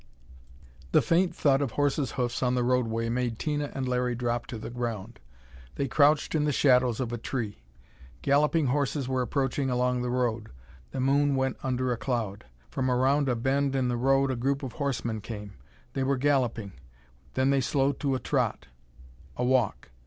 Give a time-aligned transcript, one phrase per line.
[0.93, 4.57] The faint thud of horses' hoofs on the roadway made Tina and Larry drop to
[4.57, 5.19] the ground.
[5.75, 7.61] They crouched in the shadows of a tree.
[8.23, 10.49] Galloping horses were approaching along the road.
[10.89, 12.45] The moon went under a cloud.
[12.71, 15.53] From around a bend in the road a group of horsemen came.
[15.93, 16.71] They were galloping;
[17.35, 18.69] then they slowed to a trot;
[19.37, 19.91] a walk.